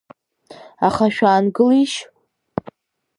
Аха 0.87 1.05
шәаангылишь! 1.15 1.97